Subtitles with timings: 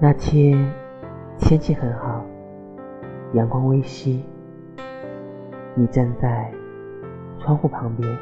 [0.00, 0.58] 那天
[1.38, 2.24] 天气很好，
[3.32, 4.24] 阳光微熹。
[5.76, 6.52] 你站在
[7.38, 8.18] 窗户旁边，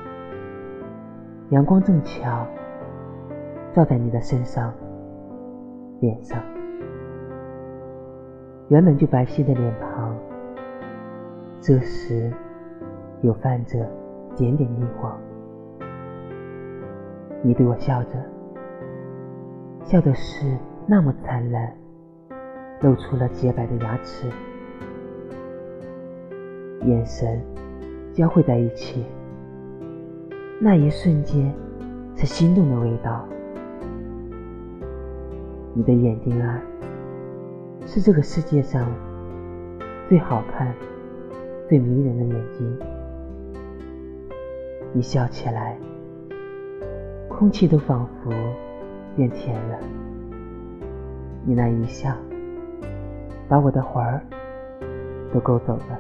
[1.49, 2.47] 阳光正巧
[3.73, 4.73] 照在你的身上、
[6.01, 6.39] 脸上。
[8.69, 10.15] 原本就白皙的脸庞，
[11.61, 12.31] 这时
[13.23, 13.91] 又泛着
[14.37, 15.19] 点点逆光。
[17.43, 18.23] 你对我笑着，
[19.85, 20.55] 笑的是。
[20.87, 21.73] 那么灿烂，
[22.81, 24.29] 露出了洁白的牙齿，
[26.85, 27.41] 眼神
[28.13, 29.05] 交汇在一起，
[30.61, 31.55] 那一瞬间
[32.17, 33.25] 是心动的味道。
[35.73, 36.61] 你的眼睛啊，
[37.87, 38.87] 是这个世界上
[40.09, 40.75] 最好看、
[41.69, 42.79] 最迷人的眼睛。
[44.95, 45.79] 一笑起来，
[47.29, 48.31] 空气都仿佛
[49.17, 49.79] 变甜了。
[51.45, 52.15] 你那一笑，
[53.49, 54.21] 把我的魂儿
[55.33, 55.99] 都勾走了。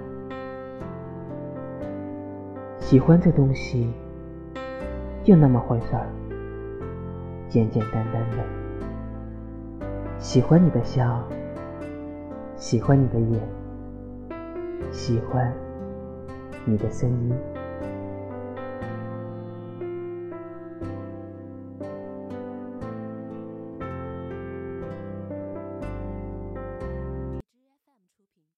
[2.78, 3.92] 喜欢这东西，
[5.24, 6.06] 就那么回事儿，
[7.48, 8.44] 简简单单的。
[10.18, 11.20] 喜欢你的笑，
[12.54, 13.40] 喜欢你的眼，
[14.92, 15.52] 喜欢
[16.64, 17.34] 你的声音。